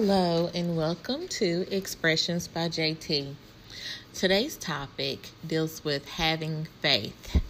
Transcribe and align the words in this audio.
Hello, 0.00 0.48
and 0.54 0.76
welcome 0.76 1.26
to 1.26 1.66
Expressions 1.74 2.46
by 2.46 2.68
JT. 2.68 3.34
Today's 4.14 4.56
topic 4.56 5.30
deals 5.44 5.82
with 5.82 6.08
having 6.08 6.68
faith. 6.80 7.42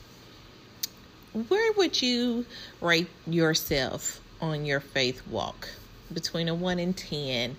Where 1.49 1.73
would 1.75 2.01
you 2.01 2.47
rate 2.81 3.11
yourself 3.27 4.23
on 4.41 4.65
your 4.65 4.81
faith 4.81 5.27
walk? 5.27 5.69
Between 6.11 6.49
a 6.49 6.55
1 6.55 6.79
and 6.79 6.97
10, 6.97 7.55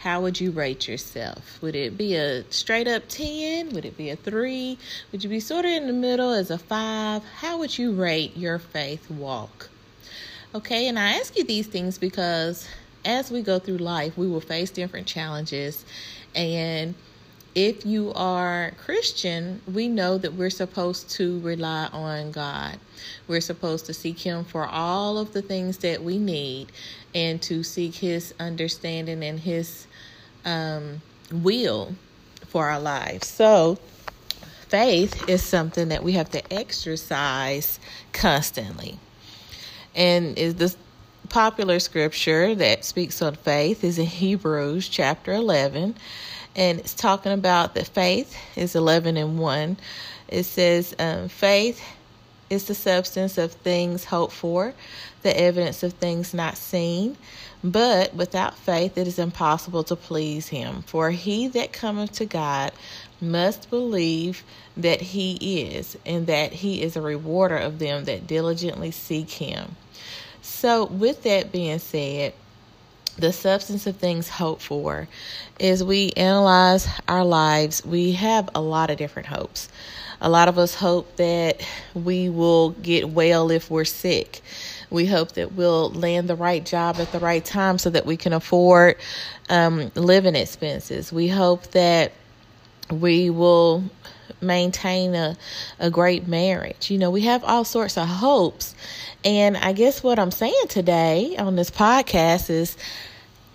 how 0.00 0.20
would 0.20 0.38
you 0.38 0.50
rate 0.50 0.88
yourself? 0.88 1.58
Would 1.62 1.74
it 1.74 1.96
be 1.96 2.14
a 2.14 2.44
straight 2.52 2.86
up 2.86 3.04
10? 3.08 3.70
Would 3.70 3.86
it 3.86 3.96
be 3.96 4.10
a 4.10 4.16
3? 4.16 4.76
Would 5.10 5.24
you 5.24 5.30
be 5.30 5.40
sort 5.40 5.64
of 5.64 5.70
in 5.70 5.86
the 5.86 5.94
middle 5.94 6.32
as 6.32 6.50
a 6.50 6.58
5? 6.58 7.24
How 7.36 7.56
would 7.56 7.78
you 7.78 7.92
rate 7.92 8.36
your 8.36 8.58
faith 8.58 9.10
walk? 9.10 9.70
Okay, 10.54 10.86
and 10.86 10.98
I 10.98 11.14
ask 11.14 11.34
you 11.34 11.44
these 11.44 11.66
things 11.66 11.96
because 11.96 12.68
as 13.04 13.30
we 13.30 13.42
go 13.42 13.58
through 13.58 13.78
life, 13.78 14.16
we 14.16 14.26
will 14.26 14.40
face 14.40 14.70
different 14.70 15.06
challenges. 15.06 15.84
And 16.34 16.94
if 17.54 17.86
you 17.86 18.12
are 18.14 18.72
Christian, 18.84 19.60
we 19.72 19.88
know 19.88 20.18
that 20.18 20.34
we're 20.34 20.50
supposed 20.50 21.10
to 21.10 21.38
rely 21.40 21.88
on 21.92 22.32
God. 22.32 22.78
We're 23.28 23.40
supposed 23.40 23.86
to 23.86 23.94
seek 23.94 24.18
Him 24.18 24.44
for 24.44 24.66
all 24.66 25.18
of 25.18 25.32
the 25.32 25.42
things 25.42 25.78
that 25.78 26.02
we 26.02 26.18
need 26.18 26.72
and 27.14 27.40
to 27.42 27.62
seek 27.62 27.94
His 27.94 28.34
understanding 28.40 29.22
and 29.22 29.38
His 29.38 29.86
um, 30.44 31.00
will 31.30 31.94
for 32.46 32.68
our 32.68 32.80
lives. 32.80 33.28
So, 33.28 33.78
faith 34.68 35.28
is 35.28 35.42
something 35.42 35.88
that 35.88 36.02
we 36.02 36.12
have 36.12 36.30
to 36.30 36.52
exercise 36.52 37.78
constantly. 38.12 38.98
And 39.94 40.36
is 40.36 40.56
this 40.56 40.76
popular 41.34 41.80
scripture 41.80 42.54
that 42.54 42.84
speaks 42.84 43.20
on 43.20 43.34
faith 43.34 43.82
is 43.82 43.98
in 43.98 44.06
Hebrews 44.06 44.88
chapter 44.88 45.32
11, 45.32 45.96
and 46.54 46.78
it's 46.78 46.94
talking 46.94 47.32
about 47.32 47.74
that 47.74 47.88
faith 47.88 48.36
is 48.54 48.76
11 48.76 49.16
and 49.16 49.36
1. 49.36 49.76
It 50.28 50.44
says, 50.44 50.94
um, 51.00 51.26
faith 51.28 51.82
is 52.50 52.66
the 52.66 52.74
substance 52.76 53.36
of 53.36 53.50
things 53.50 54.04
hoped 54.04 54.32
for, 54.32 54.74
the 55.22 55.36
evidence 55.36 55.82
of 55.82 55.94
things 55.94 56.34
not 56.34 56.56
seen. 56.56 57.16
But 57.64 58.14
without 58.14 58.56
faith 58.56 58.96
it 58.96 59.08
is 59.08 59.18
impossible 59.18 59.82
to 59.84 59.96
please 59.96 60.46
him. 60.46 60.82
For 60.82 61.10
he 61.10 61.48
that 61.48 61.72
cometh 61.72 62.12
to 62.12 62.26
God 62.26 62.70
must 63.20 63.70
believe 63.70 64.44
that 64.76 65.00
he 65.00 65.64
is, 65.64 65.98
and 66.06 66.28
that 66.28 66.52
he 66.52 66.80
is 66.80 66.94
a 66.94 67.02
rewarder 67.02 67.56
of 67.56 67.80
them 67.80 68.04
that 68.04 68.28
diligently 68.28 68.92
seek 68.92 69.30
him. 69.30 69.74
So, 70.44 70.84
with 70.84 71.22
that 71.22 71.52
being 71.52 71.78
said, 71.78 72.34
the 73.16 73.32
substance 73.32 73.86
of 73.86 73.96
things 73.96 74.28
hoped 74.28 74.60
for 74.60 75.08
is 75.58 75.82
we 75.82 76.12
analyze 76.18 76.86
our 77.08 77.24
lives, 77.24 77.82
we 77.82 78.12
have 78.12 78.50
a 78.54 78.60
lot 78.60 78.90
of 78.90 78.98
different 78.98 79.26
hopes. 79.26 79.70
A 80.20 80.28
lot 80.28 80.48
of 80.48 80.58
us 80.58 80.74
hope 80.74 81.16
that 81.16 81.66
we 81.94 82.28
will 82.28 82.70
get 82.70 83.08
well 83.08 83.50
if 83.50 83.70
we're 83.70 83.86
sick. 83.86 84.42
We 84.90 85.06
hope 85.06 85.32
that 85.32 85.52
we'll 85.52 85.90
land 85.90 86.28
the 86.28 86.36
right 86.36 86.64
job 86.64 86.96
at 86.98 87.10
the 87.10 87.20
right 87.20 87.44
time 87.44 87.78
so 87.78 87.88
that 87.88 88.04
we 88.04 88.18
can 88.18 88.34
afford 88.34 88.96
um, 89.48 89.90
living 89.94 90.36
expenses. 90.36 91.10
We 91.10 91.26
hope 91.26 91.68
that 91.68 92.12
we 92.90 93.30
will 93.30 93.84
maintain 94.40 95.14
a, 95.14 95.36
a 95.78 95.90
great 95.90 96.28
marriage. 96.28 96.90
You 96.90 96.98
know, 96.98 97.10
we 97.10 97.22
have 97.22 97.42
all 97.44 97.64
sorts 97.64 97.96
of 97.96 98.06
hopes. 98.06 98.74
And 99.24 99.56
I 99.56 99.72
guess 99.72 100.02
what 100.02 100.18
I'm 100.18 100.30
saying 100.30 100.66
today 100.68 101.36
on 101.36 101.56
this 101.56 101.70
podcast 101.70 102.50
is 102.50 102.76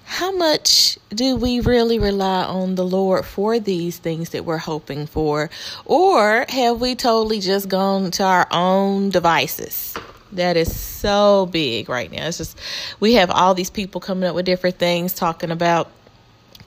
how 0.06 0.31
much 0.31 0.97
do 1.09 1.35
we 1.35 1.59
really 1.59 2.00
rely 2.00 2.44
on 2.44 2.73
the 2.73 2.84
Lord 2.84 3.25
for 3.25 3.59
these 3.59 4.00
things 4.00 4.31
that 4.31 4.44
we're 4.44 4.57
hoping 4.57 5.06
for? 5.06 5.51
Or 5.85 6.46
have 6.50 6.81
we 6.81 6.96
totally 6.96 7.40
just 7.40 7.69
gone 7.69 8.09
to 8.11 8.23
our 8.23 8.47
own 8.50 9.11
devices? 9.11 9.96
That 10.31 10.57
is 10.57 10.75
so 10.75 11.47
big 11.51 11.90
right 11.90 12.11
now. 12.11 12.28
It's 12.28 12.40
just, 12.40 12.57
we 13.00 13.13
have 13.13 13.29
all 13.29 13.53
these 13.53 13.69
people 13.69 14.01
coming 14.01 14.28
up 14.28 14.35
with 14.35 14.46
different 14.46 14.78
things 14.78 15.13
talking 15.13 15.51
about 15.51 15.91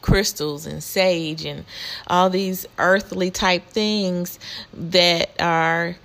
crystals 0.02 0.66
and 0.66 0.82
sage 0.82 1.44
and 1.44 1.64
all 2.06 2.28
these 2.28 2.66
earthly 2.78 3.30
type 3.30 3.66
things 3.68 4.38
that 4.74 5.30
are 5.40 5.96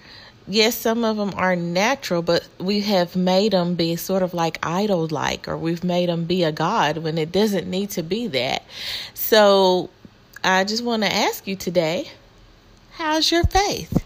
yes, 0.48 0.76
some 0.76 1.04
of 1.04 1.18
them 1.18 1.32
are 1.36 1.56
natural, 1.56 2.22
but 2.22 2.48
we 2.60 2.82
have 2.82 3.16
made 3.16 3.52
them 3.52 3.76
be 3.76 3.96
sort 3.96 4.24
of 4.24 4.34
like 4.34 4.58
idol 4.66 5.08
like, 5.08 5.48
or 5.48 5.58
we've 5.58 5.84
made 5.84 6.10
them 6.10 6.24
be 6.24 6.44
a 6.44 6.52
god 6.52 6.98
when 7.00 7.18
it 7.18 7.32
doesn't 7.32 7.68
need 7.68 7.90
to 7.92 8.04
be 8.04 8.28
that. 8.28 8.64
So 9.14 9.90
I 10.44 10.64
just 10.64 10.84
want 10.84 11.04
to 11.04 11.14
ask 11.14 11.48
you 11.48 11.56
today 11.56 12.10
how's 12.92 13.32
your 13.32 13.44
faith? 13.44 14.04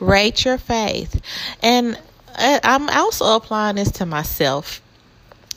Rate 0.00 0.44
your 0.44 0.58
faith. 0.58 1.20
And 1.62 1.98
uh, 2.36 2.60
I'm 2.62 2.88
also 2.88 3.36
applying 3.36 3.76
this 3.76 3.90
to 3.92 4.06
myself. 4.06 4.80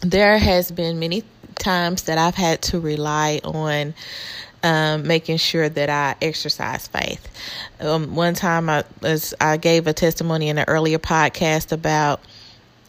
There 0.01 0.37
has 0.37 0.71
been 0.71 0.99
many 0.99 1.23
times 1.57 2.03
that 2.03 2.17
I've 2.17 2.35
had 2.35 2.61
to 2.63 2.79
rely 2.79 3.41
on 3.43 3.93
um, 4.63 5.05
making 5.05 5.37
sure 5.37 5.69
that 5.69 5.89
I 5.89 6.15
exercise 6.25 6.87
faith. 6.87 7.27
Um, 7.79 8.15
one 8.15 8.33
time 8.33 8.69
I 8.69 8.83
was 9.01 9.33
I 9.39 9.57
gave 9.57 9.85
a 9.85 9.93
testimony 9.93 10.49
in 10.49 10.57
an 10.57 10.65
earlier 10.67 10.97
podcast 10.97 11.71
about 11.71 12.21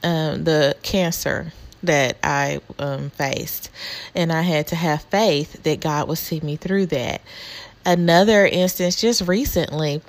um, 0.02 0.44
the 0.44 0.74
cancer 0.82 1.52
that 1.82 2.16
I 2.22 2.60
um, 2.78 3.10
faced, 3.10 3.70
and 4.14 4.32
I 4.32 4.40
had 4.42 4.68
to 4.68 4.76
have 4.76 5.02
faith 5.02 5.62
that 5.64 5.80
God 5.80 6.08
would 6.08 6.18
see 6.18 6.40
me 6.40 6.56
through 6.56 6.86
that. 6.86 7.20
Another 7.84 8.46
instance, 8.46 9.00
just 9.00 9.28
recently, 9.28 10.00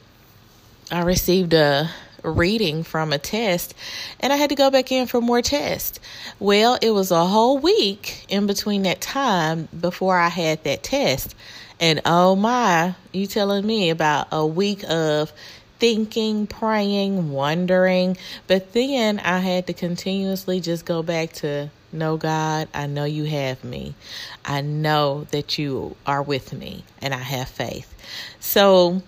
I 0.89 1.01
received 1.01 1.53
a 1.53 1.91
reading 2.31 2.83
from 2.83 3.13
a 3.13 3.17
test 3.17 3.73
and 4.19 4.31
I 4.31 4.35
had 4.35 4.49
to 4.49 4.55
go 4.55 4.69
back 4.69 4.91
in 4.91 5.07
for 5.07 5.21
more 5.21 5.41
tests. 5.41 5.99
Well, 6.39 6.77
it 6.81 6.91
was 6.91 7.11
a 7.11 7.25
whole 7.25 7.57
week 7.57 8.25
in 8.29 8.47
between 8.47 8.83
that 8.83 9.01
time 9.01 9.67
before 9.79 10.17
I 10.17 10.29
had 10.29 10.63
that 10.63 10.83
test. 10.83 11.35
And 11.79 12.01
oh 12.05 12.35
my, 12.35 12.95
you 13.11 13.27
telling 13.27 13.65
me 13.65 13.89
about 13.89 14.27
a 14.31 14.45
week 14.45 14.83
of 14.89 15.31
thinking, 15.79 16.47
praying, 16.47 17.31
wondering. 17.31 18.17
But 18.47 18.73
then 18.73 19.19
I 19.19 19.39
had 19.39 19.67
to 19.67 19.73
continuously 19.73 20.59
just 20.59 20.85
go 20.85 21.03
back 21.03 21.33
to 21.33 21.69
no, 21.91 22.17
God, 22.17 22.67
I 22.73 22.87
know 22.87 23.05
you 23.05 23.23
have 23.23 23.63
me. 23.63 23.95
I 24.43 24.61
know 24.61 25.25
that 25.31 25.57
you 25.57 25.95
are 26.05 26.21
with 26.21 26.53
me 26.53 26.83
and 27.01 27.13
I 27.13 27.19
have 27.19 27.47
faith. 27.47 27.93
So 28.39 29.01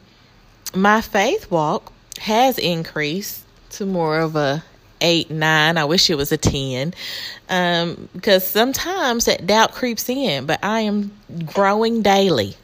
my 0.74 1.02
faith 1.02 1.52
walk 1.52 1.92
has 2.20 2.58
increased 2.60 3.44
to 3.72 3.86
more 3.86 4.20
of 4.20 4.36
a 4.36 4.64
eight, 5.02 5.32
nine. 5.32 5.78
I 5.78 5.86
wish 5.86 6.10
it 6.10 6.16
was 6.16 6.32
a 6.32 6.38
10. 6.38 6.94
Um, 7.50 8.10
because 8.14 8.48
sometimes 8.48 9.26
that 9.26 9.48
doubt 9.48 9.72
creeps 9.72 10.10
in, 10.10 10.46
but 10.46 10.60
I 10.64 10.82
am 10.82 11.12
growing 11.46 12.02
daily. 12.02 12.56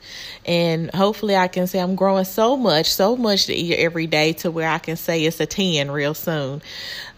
And 0.46 0.94
hopefully 0.94 1.36
I 1.36 1.48
can 1.48 1.68
say 1.68 1.80
I'm 1.80 1.96
growing 1.96 2.26
so 2.26 2.56
much, 2.56 2.94
so 2.94 3.16
much 3.16 3.50
every 3.50 4.06
day 4.08 4.34
to 4.34 4.52
where 4.52 4.70
I 4.70 4.78
can 4.78 4.96
say 4.96 5.26
it's 5.26 5.40
a 5.40 5.46
10 5.46 5.90
real 5.90 6.14
soon. 6.14 6.62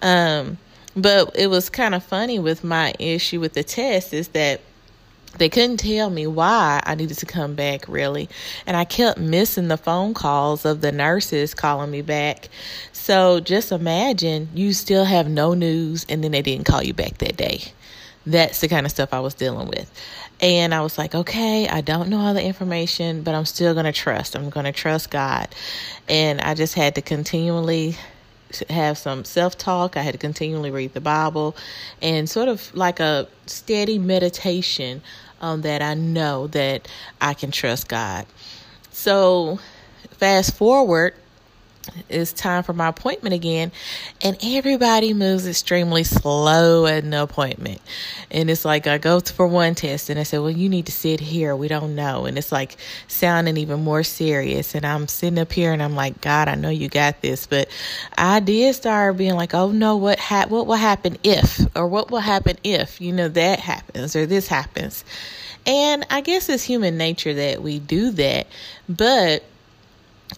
Um, 0.02 0.58
but 0.96 1.36
it 1.36 1.48
was 1.48 1.70
kind 1.70 1.94
of 1.94 2.04
funny 2.04 2.40
with 2.40 2.64
my 2.64 2.94
issue 3.00 3.40
with 3.40 3.54
the 3.54 3.64
test 3.64 4.14
is 4.14 4.30
that 4.30 4.62
they 5.38 5.50
couldn't 5.50 5.78
tell 5.78 6.10
me 6.10 6.28
why 6.28 6.82
I 6.86 6.96
needed 6.96 7.18
to 7.20 7.26
come 7.26 7.56
back, 7.56 7.88
really. 7.88 8.30
And 8.66 8.78
I 8.78 8.86
kept 8.86 9.20
missing 9.20 9.68
the 9.68 9.78
phone 9.78 10.14
calls 10.14 10.66
of 10.66 10.82
the 10.82 10.92
nurses 10.92 11.54
calling 11.54 11.92
me 11.92 12.02
back. 12.02 12.50
So 12.92 13.40
just 13.40 13.72
imagine 13.72 14.50
you 14.54 14.74
still 14.74 15.06
have 15.06 15.30
no 15.30 15.54
news 15.54 16.06
and 16.10 16.24
then 16.24 16.32
they 16.32 16.42
didn't 16.42 16.66
call 16.66 16.84
you 16.84 16.94
back 16.94 17.18
that 17.20 17.38
day. 17.38 17.62
That's 18.26 18.60
the 18.60 18.68
kind 18.68 18.86
of 18.86 18.92
stuff 18.92 19.14
I 19.14 19.22
was 19.22 19.34
dealing 19.34 19.70
with. 19.70 19.90
And 20.40 20.74
I 20.74 20.82
was 20.82 20.98
like, 20.98 21.16
okay, 21.16 21.68
I 21.68 21.82
don't 21.82 22.10
know 22.10 22.20
all 22.20 22.34
the 22.34 22.44
information, 22.44 23.24
but 23.24 23.34
I'm 23.34 23.46
still 23.46 23.74
going 23.74 23.86
to 23.86 23.92
trust. 23.92 24.36
I'm 24.36 24.50
going 24.50 24.66
to 24.66 24.72
trust 24.72 25.10
God. 25.10 25.48
And 26.08 26.42
I 26.42 26.54
just 26.54 26.76
had 26.76 26.96
to 26.96 27.02
continually 27.02 27.96
have 28.70 28.98
some 28.98 29.26
self 29.26 29.58
talk. 29.58 29.98
I 29.98 30.02
had 30.02 30.14
to 30.14 30.18
continually 30.18 30.72
read 30.72 30.94
the 30.94 31.02
Bible 31.02 31.56
and 32.02 32.30
sort 32.30 32.48
of 32.48 32.74
like 32.76 33.00
a 33.00 33.28
steady 33.46 34.00
meditation 34.00 35.02
on 35.42 35.62
that 35.62 35.82
I 35.82 35.94
know 35.94 36.48
that 36.48 36.88
I 37.22 37.34
can 37.34 37.52
trust 37.52 37.88
God. 37.88 38.26
So, 38.92 39.60
fast 40.12 40.56
forward 40.56 41.14
it's 42.10 42.34
time 42.34 42.64
for 42.64 42.74
my 42.74 42.88
appointment 42.88 43.34
again 43.34 43.72
and 44.22 44.38
everybody 44.44 45.14
moves 45.14 45.48
extremely 45.48 46.04
slow 46.04 46.86
at 46.86 47.04
an 47.04 47.14
appointment. 47.14 47.82
And 48.32 48.50
it's 48.50 48.66
like 48.66 48.88
i 48.88 48.98
go 48.98 49.20
for 49.20 49.48
one 49.48 49.76
test 49.76 50.10
and 50.10 50.20
i 50.20 50.24
said 50.24 50.40
well 50.40 50.52
you 50.52 50.70
need 50.70 50.86
to 50.88 50.92
sit 50.92 51.20
here. 51.20 51.56
We 51.56 51.68
don't 51.68 51.96
know. 51.96 52.26
And 52.26 52.38
it's 52.38 52.52
like 52.52 52.78
sounding 53.08 53.58
even 53.58 53.84
more 53.84 54.04
serious. 54.04 54.76
And 54.76 54.86
i'm 54.86 55.08
sitting 55.08 55.40
up 55.40 55.52
here 55.52 55.74
and 55.74 55.82
i'm 55.82 55.96
like 55.96 56.22
god 56.22 56.48
i 56.48 56.56
know 56.56 56.70
you 56.70 56.90
got 56.90 57.22
this. 57.22 57.48
But 57.48 57.70
i 58.18 58.40
did 58.40 58.76
start 58.76 59.18
being 59.18 59.36
like 59.36 59.54
oh 59.54 59.72
no 59.72 59.98
what 59.98 60.20
ha- 60.20 60.48
what 60.50 60.68
will 60.68 60.76
happen 60.76 61.18
if 61.24 61.60
or 61.76 61.88
what 61.88 62.12
will 62.12 62.20
happen 62.20 62.58
if 62.64 63.02
you 63.02 63.14
know 63.14 63.28
that 63.30 63.60
happens 63.60 64.16
or 64.16 64.26
this 64.26 64.48
happens? 64.48 65.04
And 65.68 66.06
I 66.10 66.22
guess 66.22 66.48
it's 66.48 66.64
human 66.64 66.98
nature 66.98 67.34
that 67.34 67.62
we 67.62 67.80
do 67.80 68.12
that. 68.12 68.48
But 68.88 69.44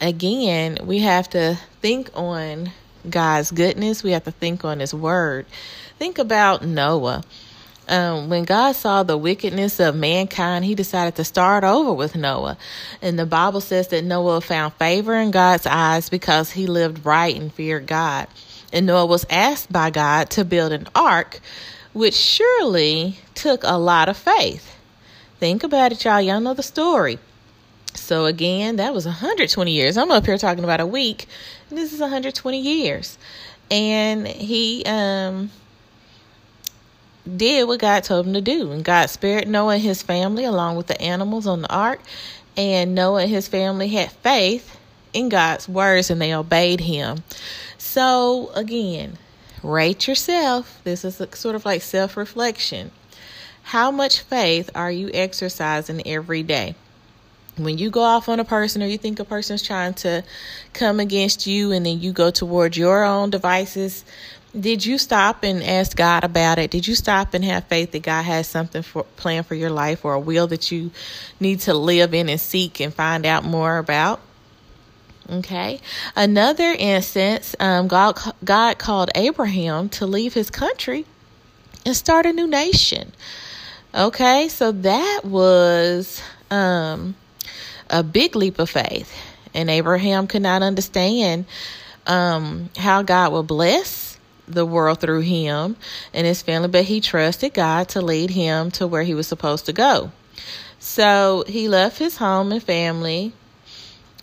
again, 0.01 0.77
we 0.83 0.99
have 0.99 1.29
to 1.31 1.57
think 1.81 2.09
on 2.13 2.71
God's 3.09 3.51
goodness, 3.51 4.03
we 4.03 4.11
have 4.11 4.25
to 4.25 4.31
think 4.31 4.65
on 4.65 4.79
His 4.79 4.93
word. 4.93 5.45
Think 5.97 6.17
about 6.17 6.65
Noah. 6.65 7.23
Um, 7.89 8.29
when 8.29 8.43
God 8.43 8.73
saw 8.73 9.01
the 9.01 9.17
wickedness 9.17 9.79
of 9.79 9.95
mankind, 9.95 10.63
he 10.63 10.75
decided 10.75 11.15
to 11.15 11.23
start 11.23 11.63
over 11.63 11.91
with 11.91 12.15
Noah. 12.15 12.55
And 13.01 13.17
the 13.17 13.25
Bible 13.25 13.61
says 13.61 13.87
that 13.87 14.03
Noah 14.03 14.41
found 14.41 14.75
favor 14.75 15.15
in 15.15 15.31
God's 15.31 15.65
eyes 15.65 16.07
because 16.07 16.51
he 16.51 16.67
lived 16.67 17.03
right 17.03 17.35
and 17.35 17.51
feared 17.51 17.87
God. 17.87 18.27
And 18.71 18.85
Noah 18.85 19.07
was 19.07 19.25
asked 19.31 19.71
by 19.71 19.89
God 19.89 20.29
to 20.31 20.45
build 20.45 20.71
an 20.71 20.87
ark, 20.93 21.39
which 21.93 22.13
surely 22.13 23.17
took 23.33 23.61
a 23.63 23.79
lot 23.79 24.07
of 24.07 24.17
faith. 24.17 24.75
Think 25.39 25.63
about 25.63 25.91
it, 25.91 26.05
y'all. 26.05 26.21
Y'all 26.21 26.39
know 26.39 26.53
the 26.53 26.61
story. 26.61 27.17
So 27.99 28.25
again, 28.25 28.77
that 28.77 28.93
was 28.93 29.05
120 29.05 29.71
years. 29.71 29.97
I'm 29.97 30.11
up 30.11 30.25
here 30.25 30.37
talking 30.37 30.63
about 30.63 30.79
a 30.79 30.85
week, 30.85 31.27
this 31.69 31.93
is 31.93 31.99
120 31.99 32.59
years. 32.59 33.17
And 33.69 34.27
he 34.27 34.83
um 34.85 35.51
did 37.37 37.67
what 37.67 37.79
God 37.79 38.03
told 38.03 38.25
him 38.25 38.33
to 38.33 38.41
do. 38.41 38.71
And 38.71 38.83
God 38.83 39.09
spared 39.09 39.47
Noah 39.47 39.75
and 39.75 39.83
his 39.83 40.01
family 40.01 40.43
along 40.43 40.75
with 40.75 40.87
the 40.87 40.99
animals 41.01 41.45
on 41.45 41.61
the 41.61 41.71
ark. 41.71 42.01
And 42.57 42.95
Noah 42.95 43.23
and 43.23 43.29
his 43.29 43.47
family 43.47 43.89
had 43.89 44.11
faith 44.11 44.77
in 45.13 45.29
God's 45.29 45.69
words 45.69 46.09
and 46.09 46.21
they 46.21 46.33
obeyed 46.33 46.81
him. 46.81 47.23
So, 47.77 48.51
again, 48.55 49.17
rate 49.63 50.07
yourself. 50.07 50.81
This 50.83 51.05
is 51.05 51.21
sort 51.33 51.55
of 51.55 51.65
like 51.65 51.81
self 51.81 52.17
reflection. 52.17 52.91
How 53.63 53.91
much 53.91 54.21
faith 54.21 54.69
are 54.73 54.91
you 54.91 55.11
exercising 55.13 56.05
every 56.07 56.43
day? 56.43 56.75
When 57.63 57.77
you 57.77 57.89
go 57.89 58.01
off 58.01 58.29
on 58.29 58.39
a 58.39 58.45
person 58.45 58.81
or 58.81 58.87
you 58.87 58.97
think 58.97 59.19
a 59.19 59.25
person's 59.25 59.61
trying 59.61 59.93
to 59.95 60.23
come 60.73 60.99
against 60.99 61.47
you 61.47 61.71
and 61.71 61.85
then 61.85 61.99
you 61.99 62.11
go 62.11 62.31
towards 62.31 62.77
your 62.77 63.03
own 63.03 63.29
devices 63.29 64.03
did 64.57 64.83
you 64.83 64.97
stop 64.97 65.43
and 65.43 65.63
ask 65.63 65.95
God 65.95 66.23
about 66.23 66.57
it? 66.57 66.71
Did 66.71 66.87
you 66.87 66.95
stop 66.95 67.33
and 67.33 67.45
have 67.45 67.65
faith 67.65 67.91
that 67.91 68.01
God 68.01 68.23
has 68.23 68.47
something 68.47 68.81
for 68.81 69.03
planned 69.15 69.45
for 69.45 69.55
your 69.55 69.69
life 69.69 70.03
or 70.03 70.13
a 70.13 70.19
will 70.19 70.47
that 70.47 70.71
you 70.71 70.91
need 71.39 71.59
to 71.61 71.73
live 71.73 72.13
in 72.13 72.29
and 72.29 72.41
seek 72.41 72.79
and 72.79 72.93
find 72.93 73.25
out 73.25 73.43
more 73.43 73.77
about? 73.77 74.19
Okay. 75.29 75.79
Another 76.15 76.75
instance, 76.77 77.55
um, 77.59 77.87
God 77.87 78.17
God 78.43 78.79
called 78.79 79.11
Abraham 79.13 79.89
to 79.89 80.07
leave 80.07 80.33
his 80.33 80.49
country 80.49 81.05
and 81.85 81.95
start 81.95 82.25
a 82.25 82.33
new 82.33 82.47
nation. 82.47 83.13
Okay, 83.93 84.47
so 84.49 84.71
that 84.71 85.21
was 85.23 86.21
um, 86.49 87.15
a 87.89 88.03
big 88.03 88.35
leap 88.35 88.59
of 88.59 88.69
faith, 88.69 89.13
and 89.53 89.69
Abraham 89.69 90.27
could 90.27 90.41
not 90.41 90.61
understand 90.61 91.45
um, 92.07 92.69
how 92.77 93.01
God 93.01 93.31
would 93.33 93.47
bless 93.47 94.17
the 94.47 94.65
world 94.65 94.99
through 94.99 95.21
him 95.21 95.75
and 96.13 96.25
his 96.25 96.41
family, 96.41 96.67
but 96.67 96.85
he 96.85 97.01
trusted 97.01 97.53
God 97.53 97.89
to 97.89 98.01
lead 98.01 98.31
him 98.31 98.71
to 98.71 98.87
where 98.87 99.03
he 99.03 99.13
was 99.13 99.27
supposed 99.27 99.67
to 99.67 99.73
go. 99.73 100.11
So 100.79 101.43
he 101.47 101.67
left 101.67 101.99
his 101.99 102.17
home 102.17 102.51
and 102.51 102.63
family 102.63 103.33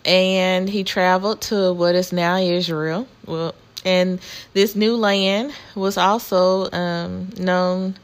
and 0.05 0.69
he 0.69 0.85
traveled 0.85 1.43
to 1.43 1.73
what 1.73 1.95
is 1.95 2.13
now 2.13 2.37
Israel. 2.37 3.07
Well, 3.27 3.55
and 3.85 4.21
this 4.53 4.75
new 4.75 4.97
land 4.97 5.53
was 5.75 5.97
also 5.97 6.71
um, 6.73 7.31
known 7.39 7.97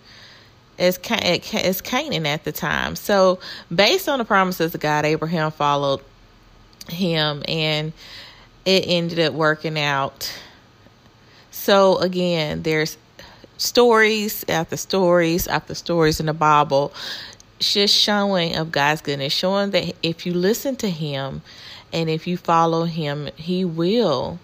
as 0.78 0.98
as 0.98 1.80
Canaan 1.80 2.26
at 2.26 2.44
the 2.44 2.52
time. 2.52 2.96
So, 2.96 3.38
based 3.74 4.08
on 4.08 4.18
the 4.18 4.24
promises 4.24 4.74
of 4.74 4.80
God, 4.80 5.04
Abraham 5.04 5.50
followed 5.50 6.00
him, 6.88 7.42
and 7.46 7.92
it 8.64 8.84
ended 8.86 9.20
up 9.20 9.34
working 9.34 9.78
out 9.78 10.32
so 11.52 11.98
again, 11.98 12.62
there's 12.62 12.98
stories 13.56 14.44
after 14.48 14.76
stories 14.76 15.46
after 15.46 15.76
stories 15.76 16.18
in 16.18 16.26
the 16.26 16.32
Bible 16.32 16.92
just 17.60 17.94
showing 17.94 18.56
of 18.56 18.72
God's 18.72 19.00
goodness, 19.00 19.32
showing 19.32 19.70
that 19.70 19.94
if 20.02 20.26
you 20.26 20.34
listen 20.34 20.74
to 20.76 20.90
him 20.90 21.42
and 21.92 22.10
if 22.10 22.26
you 22.26 22.36
follow 22.36 22.84
him, 22.84 23.28
he 23.36 23.64
will, 23.64 24.40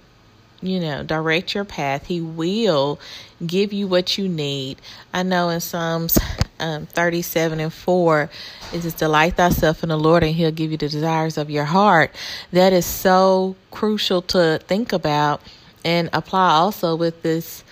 you 0.60 0.80
know, 0.80 1.02
direct 1.02 1.54
your 1.54 1.64
path. 1.64 2.06
He 2.06 2.20
will 2.20 2.98
give 3.46 3.72
you 3.72 3.86
what 3.86 4.18
you 4.18 4.28
need. 4.28 4.78
I 5.12 5.22
know 5.22 5.48
in 5.50 5.60
Psalms 5.60 6.18
um, 6.60 6.86
37 6.86 7.60
and 7.60 7.72
4, 7.72 8.30
it 8.72 8.82
says, 8.82 8.94
Delight 8.94 9.36
thyself 9.36 9.82
in 9.82 9.90
the 9.90 9.98
Lord, 9.98 10.22
and 10.22 10.34
he'll 10.34 10.50
give 10.50 10.70
you 10.70 10.76
the 10.76 10.88
desires 10.88 11.38
of 11.38 11.50
your 11.50 11.64
heart. 11.64 12.14
That 12.52 12.72
is 12.72 12.86
so 12.86 13.56
crucial 13.70 14.22
to 14.22 14.60
think 14.66 14.92
about 14.92 15.40
and 15.84 16.10
apply 16.12 16.50
also 16.50 16.96
with 16.96 17.22
this 17.22 17.62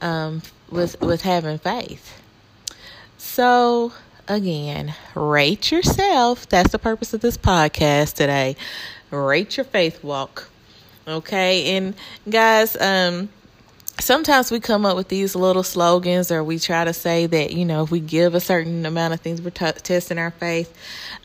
um, 0.00 0.42
with 0.70 1.00
with 1.00 1.22
having 1.22 1.58
faith. 1.58 2.20
So 3.16 3.92
again, 4.28 4.94
rate 5.14 5.70
yourself. 5.70 6.48
That's 6.48 6.72
the 6.72 6.78
purpose 6.78 7.14
of 7.14 7.20
this 7.20 7.36
podcast 7.36 8.14
today. 8.14 8.56
Rate 9.10 9.56
your 9.56 9.64
faith 9.64 10.02
walk. 10.02 10.48
Okay, 11.06 11.76
and 11.76 11.94
guys, 12.28 12.76
um, 12.80 13.28
sometimes 13.98 14.50
we 14.50 14.60
come 14.60 14.86
up 14.86 14.96
with 14.96 15.08
these 15.08 15.34
little 15.34 15.62
slogans 15.62 16.30
or 16.30 16.44
we 16.44 16.58
try 16.58 16.84
to 16.84 16.92
say 16.92 17.26
that 17.26 17.52
you 17.52 17.64
know 17.64 17.82
if 17.82 17.90
we 17.90 18.00
give 18.00 18.34
a 18.34 18.40
certain 18.40 18.84
amount 18.86 19.14
of 19.14 19.20
things 19.20 19.40
we're 19.40 19.50
t- 19.50 19.70
testing 19.82 20.18
our 20.18 20.30
faith 20.32 20.74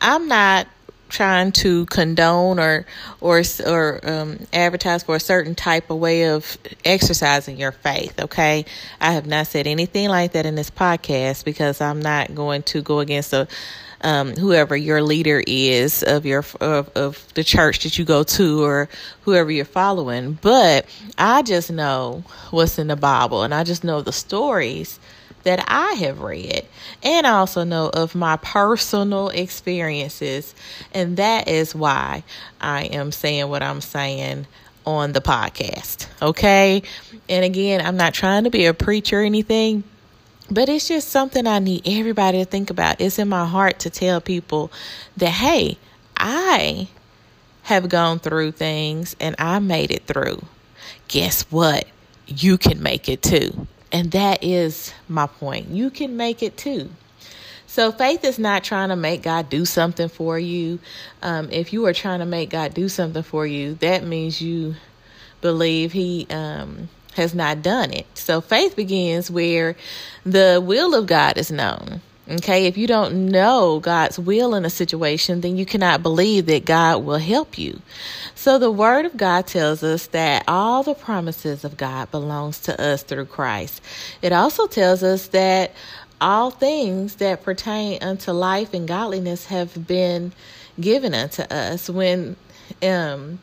i'm 0.00 0.28
not 0.28 0.68
trying 1.08 1.52
to 1.52 1.86
condone 1.86 2.58
or 2.58 2.86
or 3.20 3.42
or 3.66 4.00
um, 4.08 4.38
advertise 4.52 5.02
for 5.02 5.16
a 5.16 5.20
certain 5.20 5.54
type 5.54 5.90
of 5.90 5.98
way 5.98 6.28
of 6.28 6.58
exercising 6.84 7.58
your 7.58 7.72
faith. 7.72 8.18
Okay, 8.20 8.64
I 9.00 9.12
have 9.12 9.26
not 9.26 9.46
said 9.46 9.66
anything 9.66 10.08
like 10.08 10.32
that 10.32 10.46
in 10.46 10.54
this 10.54 10.70
podcast 10.70 11.44
because 11.44 11.80
I'm 11.80 12.00
not 12.00 12.34
going 12.34 12.62
to 12.64 12.82
go 12.82 13.00
against 13.00 13.32
a. 13.32 13.48
Um, 14.00 14.36
whoever 14.36 14.76
your 14.76 15.02
leader 15.02 15.42
is 15.44 16.04
of 16.04 16.24
your 16.24 16.44
of, 16.60 16.88
of 16.96 17.34
the 17.34 17.42
church 17.42 17.82
that 17.82 17.98
you 17.98 18.04
go 18.04 18.22
to 18.22 18.62
or 18.62 18.88
whoever 19.22 19.50
you're 19.50 19.64
following 19.64 20.38
but 20.40 20.86
i 21.18 21.42
just 21.42 21.72
know 21.72 22.22
what's 22.52 22.78
in 22.78 22.86
the 22.86 22.94
bible 22.94 23.42
and 23.42 23.52
i 23.52 23.64
just 23.64 23.82
know 23.82 24.00
the 24.00 24.12
stories 24.12 25.00
that 25.44 25.64
I 25.66 25.92
have 26.00 26.20
read 26.20 26.66
and 27.02 27.26
I 27.26 27.38
also 27.38 27.64
know 27.64 27.88
of 27.88 28.14
my 28.14 28.36
personal 28.36 29.28
experiences. 29.30 30.54
And 30.92 31.16
that 31.16 31.48
is 31.48 31.74
why 31.74 32.22
I 32.60 32.84
am 32.84 33.12
saying 33.12 33.48
what 33.48 33.62
I'm 33.62 33.80
saying 33.80 34.46
on 34.84 35.12
the 35.12 35.20
podcast. 35.20 36.06
Okay. 36.20 36.82
And 37.28 37.44
again, 37.44 37.80
I'm 37.84 37.96
not 37.96 38.14
trying 38.14 38.44
to 38.44 38.50
be 38.50 38.66
a 38.66 38.74
preacher 38.74 39.20
or 39.20 39.24
anything, 39.24 39.84
but 40.50 40.68
it's 40.68 40.88
just 40.88 41.08
something 41.08 41.46
I 41.46 41.58
need 41.58 41.82
everybody 41.86 42.38
to 42.38 42.44
think 42.44 42.70
about. 42.70 43.00
It's 43.00 43.18
in 43.18 43.28
my 43.28 43.46
heart 43.46 43.80
to 43.80 43.90
tell 43.90 44.20
people 44.20 44.72
that, 45.16 45.30
hey, 45.30 45.78
I 46.16 46.88
have 47.62 47.88
gone 47.88 48.18
through 48.18 48.52
things 48.52 49.14
and 49.20 49.36
I 49.38 49.58
made 49.58 49.90
it 49.90 50.06
through. 50.06 50.42
Guess 51.08 51.42
what? 51.50 51.86
You 52.26 52.58
can 52.58 52.82
make 52.82 53.08
it 53.08 53.22
too. 53.22 53.66
And 53.92 54.10
that 54.12 54.42
is 54.42 54.92
my 55.08 55.26
point. 55.26 55.68
You 55.68 55.90
can 55.90 56.16
make 56.16 56.42
it 56.42 56.56
too. 56.56 56.90
So 57.66 57.92
faith 57.92 58.24
is 58.24 58.38
not 58.38 58.64
trying 58.64 58.88
to 58.88 58.96
make 58.96 59.22
God 59.22 59.50
do 59.50 59.66
something 59.66 60.08
for 60.08 60.38
you. 60.38 60.78
Um, 61.22 61.50
if 61.50 61.72
you 61.72 61.86
are 61.86 61.92
trying 61.92 62.20
to 62.20 62.26
make 62.26 62.50
God 62.50 62.72
do 62.72 62.88
something 62.88 63.22
for 63.22 63.46
you, 63.46 63.74
that 63.74 64.04
means 64.04 64.40
you 64.40 64.74
believe 65.42 65.92
He 65.92 66.26
um, 66.30 66.88
has 67.18 67.34
not 67.34 67.60
done 67.60 67.92
it. 67.92 68.06
So 68.14 68.40
faith 68.40 68.74
begins 68.74 69.30
where 69.30 69.76
the 70.24 70.62
will 70.64 70.94
of 70.94 71.06
God 71.06 71.36
is 71.36 71.52
known. 71.52 72.00
Okay, 72.30 72.66
if 72.66 72.76
you 72.76 72.86
don't 72.86 73.26
know 73.30 73.80
God's 73.80 74.18
will 74.18 74.54
in 74.54 74.66
a 74.66 74.70
situation, 74.70 75.40
then 75.40 75.56
you 75.56 75.64
cannot 75.64 76.02
believe 76.02 76.44
that 76.46 76.66
God 76.66 77.02
will 77.02 77.18
help 77.18 77.58
you. 77.58 77.80
So 78.34 78.58
the 78.58 78.70
word 78.70 79.06
of 79.06 79.16
God 79.16 79.46
tells 79.46 79.82
us 79.82 80.08
that 80.08 80.44
all 80.46 80.82
the 80.82 80.94
promises 80.94 81.64
of 81.64 81.78
God 81.78 82.10
belongs 82.10 82.60
to 82.60 82.78
us 82.78 83.02
through 83.02 83.26
Christ. 83.26 83.80
It 84.20 84.32
also 84.32 84.66
tells 84.66 85.02
us 85.02 85.28
that 85.28 85.72
all 86.20 86.50
things 86.50 87.16
that 87.16 87.42
pertain 87.42 88.02
unto 88.02 88.32
life 88.32 88.74
and 88.74 88.86
godliness 88.86 89.46
have 89.46 89.86
been 89.86 90.32
given 90.78 91.14
unto 91.14 91.42
us 91.42 91.88
when 91.88 92.36
um 92.82 93.38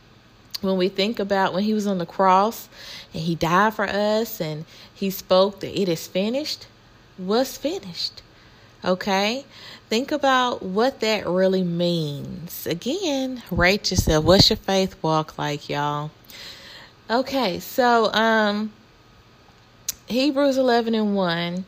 when 0.65 0.77
we 0.77 0.89
think 0.89 1.19
about 1.19 1.53
when 1.53 1.63
he 1.63 1.73
was 1.73 1.87
on 1.87 1.97
the 1.97 2.05
cross 2.05 2.67
and 3.13 3.23
he 3.23 3.35
died 3.35 3.73
for 3.73 3.85
us 3.85 4.41
and 4.41 4.65
he 4.93 5.09
spoke 5.09 5.59
that 5.61 5.79
it 5.79 5.87
is 5.87 6.07
finished 6.07 6.67
was 7.17 7.57
finished 7.57 8.21
Okay? 8.85 9.45
Think 9.89 10.11
about 10.11 10.61
what 10.61 10.99
that 10.99 11.25
really 11.25 11.63
means. 11.63 12.67
Again, 12.67 13.41
rate 13.49 13.89
yourself. 13.89 14.23
What's 14.23 14.49
your 14.49 14.57
faith 14.57 14.95
walk 15.01 15.39
like, 15.39 15.69
y'all? 15.69 16.11
Okay, 17.09 17.59
so 17.59 18.13
um 18.13 18.71
Hebrews 20.07 20.57
11 20.57 20.93
and 20.93 21.15
1 21.15 21.65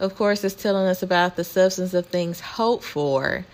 of 0.00 0.14
course, 0.14 0.44
is 0.44 0.54
telling 0.54 0.86
us 0.86 1.02
about 1.02 1.34
the 1.34 1.42
substance 1.42 1.92
of 1.92 2.06
things 2.06 2.38
hoped 2.38 2.84
for 2.84 3.44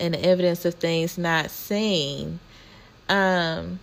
and 0.00 0.14
the 0.14 0.24
evidence 0.24 0.64
of 0.64 0.74
things 0.74 1.16
not 1.16 1.48
seen. 1.48 2.40
Um, 3.08 3.78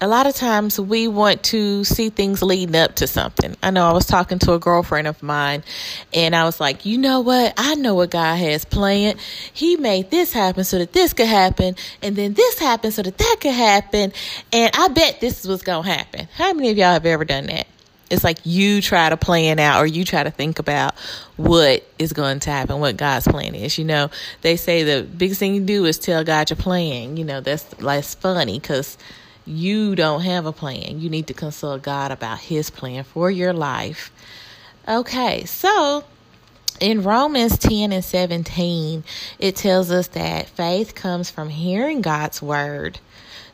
a 0.00 0.06
lot 0.06 0.26
of 0.26 0.34
times 0.34 0.78
we 0.78 1.08
want 1.08 1.42
to 1.44 1.82
see 1.84 2.10
things 2.10 2.42
leading 2.42 2.76
up 2.76 2.96
to 2.96 3.06
something. 3.06 3.56
I 3.62 3.70
know 3.70 3.88
I 3.88 3.92
was 3.92 4.06
talking 4.06 4.38
to 4.40 4.52
a 4.52 4.58
girlfriend 4.58 5.06
of 5.06 5.22
mine 5.22 5.64
and 6.12 6.36
I 6.36 6.44
was 6.44 6.60
like, 6.60 6.84
you 6.84 6.98
know 6.98 7.20
what? 7.20 7.54
I 7.56 7.76
know 7.76 7.94
what 7.94 8.10
God 8.10 8.36
has 8.36 8.64
planned. 8.64 9.18
He 9.52 9.76
made 9.76 10.10
this 10.10 10.32
happen 10.32 10.64
so 10.64 10.78
that 10.78 10.92
this 10.92 11.14
could 11.14 11.26
happen. 11.26 11.76
And 12.02 12.14
then 12.14 12.34
this 12.34 12.58
happened 12.58 12.92
so 12.92 13.02
that 13.02 13.16
that 13.16 13.36
could 13.40 13.54
happen. 13.54 14.12
And 14.52 14.70
I 14.74 14.88
bet 14.88 15.20
this 15.20 15.40
is 15.40 15.48
what's 15.48 15.62
going 15.62 15.84
to 15.84 15.90
happen. 15.90 16.28
How 16.34 16.52
many 16.52 16.70
of 16.70 16.76
y'all 16.76 16.92
have 16.92 17.06
ever 17.06 17.24
done 17.24 17.46
that? 17.46 17.66
It's 18.10 18.22
like 18.22 18.38
you 18.44 18.82
try 18.82 19.08
to 19.08 19.16
plan 19.16 19.58
out 19.58 19.80
or 19.80 19.86
you 19.86 20.04
try 20.04 20.22
to 20.22 20.30
think 20.30 20.58
about 20.58 20.94
what 21.36 21.84
is 21.98 22.12
going 22.12 22.38
to 22.40 22.50
happen, 22.50 22.78
what 22.78 22.96
God's 22.96 23.26
plan 23.26 23.54
is. 23.54 23.78
You 23.78 23.84
know, 23.84 24.10
they 24.42 24.56
say 24.56 24.84
the 24.84 25.02
biggest 25.02 25.40
thing 25.40 25.54
you 25.54 25.62
do 25.62 25.86
is 25.86 25.98
tell 25.98 26.22
God 26.22 26.50
your 26.50 26.56
plan. 26.56 27.16
You 27.16 27.24
know, 27.24 27.40
that's, 27.40 27.64
that's 27.64 28.14
funny 28.14 28.60
because 28.60 28.96
you 29.46 29.94
don't 29.94 30.22
have 30.22 30.44
a 30.44 30.52
plan. 30.52 31.00
You 31.00 31.08
need 31.08 31.28
to 31.28 31.34
consult 31.34 31.82
God 31.82 32.10
about 32.10 32.38
His 32.38 32.68
plan 32.68 33.04
for 33.04 33.30
your 33.30 33.52
life. 33.52 34.10
Okay, 34.88 35.44
so 35.44 36.04
in 36.80 37.02
Romans 37.02 37.58
10 37.58 37.92
and 37.92 38.04
17, 38.04 39.04
it 39.38 39.56
tells 39.56 39.90
us 39.90 40.08
that 40.08 40.48
faith 40.48 40.94
comes 40.94 41.30
from 41.30 41.48
hearing 41.48 42.02
God's 42.02 42.42
word. 42.42 42.98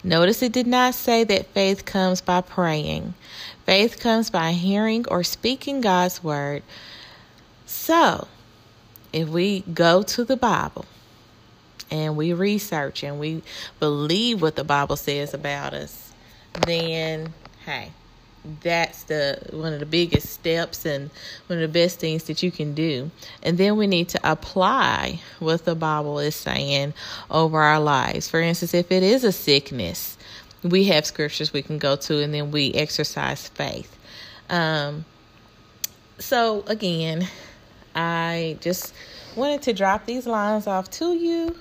Notice 0.03 0.43
it 0.43 0.53
did 0.53 0.67
not 0.67 0.95
say 0.95 1.23
that 1.25 1.47
faith 1.49 1.85
comes 1.85 2.21
by 2.21 2.41
praying. 2.41 3.15
Faith 3.65 4.01
comes 4.01 4.31
by 4.31 4.53
hearing 4.53 5.07
or 5.09 5.23
speaking 5.23 5.81
God's 5.81 6.25
word. 6.25 6.63
So, 7.67 8.27
if 9.13 9.29
we 9.29 9.61
go 9.61 10.03
to 10.03 10.25
the 10.25 10.37
Bible 10.37 10.87
and 11.93 12.17
we 12.17 12.33
research 12.33 13.05
and 13.05 13.21
we 13.21 13.43
believe 13.79 14.41
what 14.41 14.57
the 14.57 14.65
Bible 14.65 14.97
says 14.97 15.35
about 15.35 15.75
us, 15.75 16.13
then 16.67 17.35
hey, 17.67 17.91
that's 18.63 19.05
the 19.05 19.39
one 19.51 19.75
of 19.75 19.79
the 19.79 19.87
biggest 19.87 20.31
steps 20.31 20.87
and 20.87 21.11
one 21.47 21.59
of 21.59 21.73
the 21.73 21.81
best 21.81 22.01
things 22.01 22.25
that 22.25 22.43
you 22.43 22.51
can 22.51 22.75
do. 22.75 23.11
And 23.43 23.59
then 23.59 23.77
we 23.77 23.87
need 23.87 24.09
to 24.09 24.21
apply 24.25 25.21
what 25.39 25.67
the 25.67 25.75
Bible 25.75 26.19
is 26.19 26.35
saying 26.35 26.95
over 27.31 27.61
our 27.61 27.79
lives. 27.79 28.29
For 28.29 28.41
instance, 28.41 28.73
if 28.73 28.91
it 28.91 29.03
is 29.03 29.23
a 29.23 29.31
sickness, 29.31 30.17
we 30.65 30.85
have 30.85 31.05
scriptures 31.05 31.53
we 31.53 31.61
can 31.61 31.79
go 31.79 31.95
to 31.97 32.23
and 32.23 32.33
then 32.33 32.51
we 32.51 32.73
exercise 32.73 33.49
faith. 33.49 33.97
Um, 34.49 35.05
so, 36.19 36.65
again, 36.67 37.29
I 37.95 38.57
just 38.61 38.95
wanted 39.37 39.63
to 39.63 39.73
drop 39.73 40.07
these 40.07 40.27
lines 40.27 40.67
off 40.67 40.91
to 40.93 41.15
you. 41.15 41.57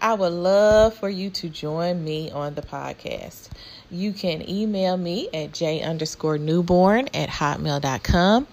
I 0.00 0.14
would 0.14 0.32
love 0.32 0.94
for 0.94 1.08
you 1.08 1.30
to 1.30 1.48
join 1.48 2.04
me 2.04 2.30
on 2.30 2.54
the 2.54 2.62
podcast. 2.62 3.48
You 3.90 4.12
can 4.12 4.48
email 4.48 4.96
me 4.96 5.28
at 5.32 5.52
j 5.52 5.82
underscore 5.82 6.38
newborn 6.38 7.08
at 7.14 7.28
hotmail.com 7.28 8.46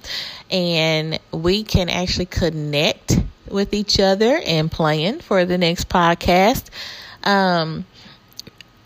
and 0.51 1.19
we 1.31 1.63
can 1.63 1.89
actually 1.89 2.27
connect 2.27 3.19
with 3.49 3.73
each 3.73 3.99
other 3.99 4.39
and 4.45 4.71
plan 4.71 5.19
for 5.19 5.45
the 5.45 5.57
next 5.57 5.89
podcast. 5.89 6.69
Um, 7.23 7.85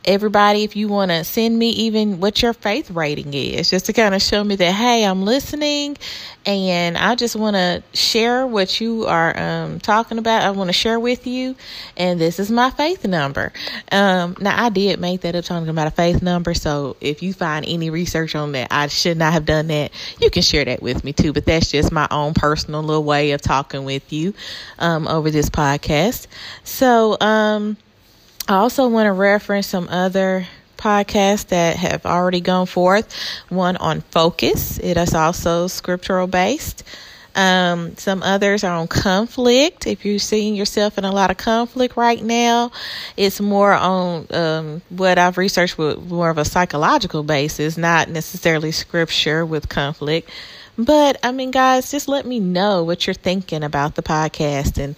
everybody, 0.07 0.63
if 0.63 0.75
you 0.75 0.87
want 0.87 1.11
to 1.11 1.23
send 1.25 1.59
me 1.59 1.69
even 1.69 2.19
what 2.21 2.41
your 2.41 2.53
faith 2.53 2.89
rating 2.89 3.33
is, 3.33 3.69
just 3.69 3.87
to 3.87 3.93
kind 3.93 4.15
of 4.15 4.21
show 4.21 4.41
me 4.41 4.55
that, 4.55 4.71
hey, 4.71 5.05
I'm 5.05 5.23
listening 5.23 5.97
and 6.45 6.97
I 6.97 7.15
just 7.15 7.35
want 7.35 7.57
to 7.57 7.83
share 7.93 8.47
what 8.47 8.79
you 8.79 9.05
are 9.05 9.37
um, 9.37 9.79
talking 9.81 10.17
about. 10.17 10.43
I 10.43 10.51
want 10.51 10.69
to 10.69 10.73
share 10.73 10.97
with 10.97 11.27
you, 11.27 11.57
and 11.97 12.21
this 12.21 12.39
is 12.39 12.49
my 12.49 12.69
faith 12.69 13.05
number. 13.05 13.51
Um, 13.91 14.37
now, 14.39 14.65
I 14.65 14.69
did 14.69 15.01
make 15.01 15.21
that 15.21 15.35
up 15.35 15.43
talking 15.43 15.67
about 15.67 15.87
a 15.87 15.91
faith 15.91 16.21
number, 16.21 16.53
so 16.53 16.95
if 17.01 17.21
you 17.21 17.33
find 17.33 17.65
any 17.67 17.89
research 17.89 18.33
on 18.33 18.53
that, 18.53 18.69
I 18.71 18.87
should 18.87 19.17
not 19.17 19.33
have 19.33 19.45
done 19.45 19.67
that. 19.67 19.91
You 20.21 20.29
can 20.29 20.41
share 20.41 20.63
that 20.63 20.81
with 20.81 21.03
me 21.03 21.11
too, 21.11 21.33
but 21.33 21.45
that's 21.45 21.69
just 21.69 21.91
my 21.91 22.07
own 22.09 22.33
personal 22.33 22.81
little 22.81 23.03
way 23.03 23.31
of 23.31 23.41
talking 23.41 23.83
with 23.83 24.13
you 24.13 24.33
um, 24.79 25.05
over 25.05 25.29
this 25.29 25.49
podcast. 25.49 26.27
So, 26.63 27.17
um, 27.19 27.75
I 28.49 28.55
also 28.55 28.87
want 28.87 29.07
to 29.07 29.11
reference 29.11 29.67
some 29.67 29.89
other 29.89 30.47
podcasts 30.77 31.47
that 31.47 31.75
have 31.75 32.05
already 32.05 32.39
gone 32.39 32.65
forth. 32.65 33.13
One 33.49 33.75
on 33.75 34.01
focus, 34.01 34.77
it 34.77 34.95
is 34.95 35.13
also 35.13 35.67
scriptural 35.67 36.27
based. 36.27 36.83
Um, 37.35 37.97
some 37.97 38.23
others 38.23 38.63
are 38.63 38.75
on 38.75 38.87
conflict. 38.87 39.85
If 39.85 40.05
you're 40.05 40.17
seeing 40.17 40.55
yourself 40.55 40.97
in 40.97 41.03
a 41.03 41.11
lot 41.11 41.29
of 41.29 41.35
conflict 41.35 41.97
right 41.97 42.23
now, 42.23 42.71
it's 43.17 43.41
more 43.41 43.73
on 43.73 44.27
um, 44.31 44.81
what 44.89 45.19
I've 45.19 45.37
researched 45.37 45.77
with 45.77 45.99
more 46.07 46.29
of 46.29 46.37
a 46.37 46.45
psychological 46.45 47.23
basis, 47.23 47.77
not 47.77 48.09
necessarily 48.09 48.71
scripture 48.71 49.45
with 49.45 49.67
conflict. 49.67 50.29
But 50.77 51.17
I 51.23 51.31
mean, 51.31 51.51
guys, 51.51 51.89
just 51.89 52.07
let 52.07 52.25
me 52.25 52.39
know 52.39 52.83
what 52.83 53.07
you're 53.07 53.13
thinking 53.13 53.63
about 53.63 53.95
the 53.95 54.03
podcast 54.03 54.77
and 54.77 54.95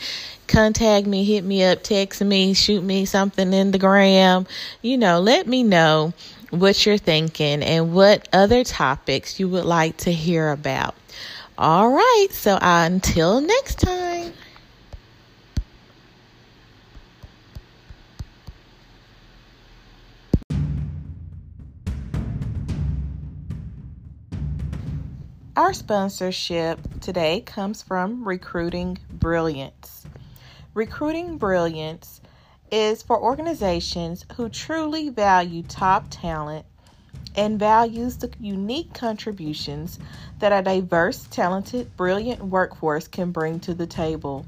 contact 0.48 1.08
me, 1.08 1.24
hit 1.24 1.44
me 1.44 1.64
up, 1.64 1.84
text 1.84 2.22
me, 2.22 2.54
shoot 2.54 2.84
me 2.84 3.06
something 3.06 3.54
in 3.54 3.72
the 3.72 3.78
gram. 3.78 4.46
You 4.82 4.98
know, 4.98 5.22
let 5.22 5.48
me 5.48 5.64
know 5.64 6.14
what 6.50 6.86
you're 6.86 6.98
thinking 6.98 7.64
and 7.64 7.94
what 7.94 8.28
other 8.34 8.64
topics 8.64 9.40
you 9.40 9.48
would 9.50 9.66
like 9.66 9.96
to 9.98 10.12
hear 10.12 10.52
about. 10.52 10.96
All 11.58 11.92
right, 11.92 12.28
so 12.32 12.58
until 12.62 13.40
next 13.40 13.80
time. 13.80 14.34
Our 25.60 25.74
sponsorship 25.74 26.80
today 27.02 27.42
comes 27.42 27.84
from 27.84 28.26
Recruiting 28.26 28.98
Brilliance. 29.12 30.06
Recruiting 30.74 31.38
Brilliance 31.38 32.22
is 32.72 33.04
for 33.04 33.22
organizations 33.22 34.26
who 34.38 34.48
truly 34.48 35.10
value 35.10 35.64
top 35.64 36.06
talent 36.10 36.66
and 37.36 37.60
values 37.60 38.16
the 38.16 38.32
unique 38.40 38.94
contributions 38.94 40.00
that 40.40 40.54
a 40.54 40.64
diverse, 40.64 41.28
talented, 41.30 41.94
brilliant 41.98 42.42
workforce 42.42 43.10
can 43.10 43.34
bring 43.34 43.60
to 43.60 43.74
the 43.74 43.86
table. 43.86 44.46